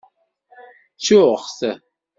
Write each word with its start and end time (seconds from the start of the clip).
Ttuɣ-t. 0.97 1.59